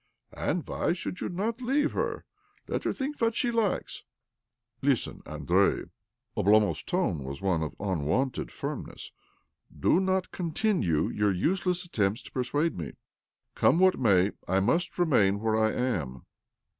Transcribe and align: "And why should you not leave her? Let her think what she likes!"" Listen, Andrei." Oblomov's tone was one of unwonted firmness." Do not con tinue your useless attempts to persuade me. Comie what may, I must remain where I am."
"And 0.33 0.67
why 0.67 0.93
should 0.93 1.21
you 1.21 1.29
not 1.29 1.61
leave 1.61 1.91
her? 1.91 2.25
Let 2.67 2.85
her 2.85 2.91
think 2.91 3.21
what 3.21 3.35
she 3.35 3.51
likes!"" 3.51 4.03
Listen, 4.81 5.21
Andrei." 5.27 5.83
Oblomov's 6.35 6.81
tone 6.81 7.23
was 7.23 7.39
one 7.39 7.61
of 7.61 7.75
unwonted 7.79 8.49
firmness." 8.51 9.11
Do 9.87 9.99
not 9.99 10.31
con 10.31 10.53
tinue 10.53 11.15
your 11.15 11.31
useless 11.31 11.85
attempts 11.85 12.23
to 12.23 12.31
persuade 12.31 12.79
me. 12.79 12.93
Comie 13.53 13.77
what 13.77 13.99
may, 13.99 14.31
I 14.47 14.59
must 14.59 14.97
remain 14.97 15.39
where 15.39 15.55
I 15.55 15.71
am." 15.71 16.23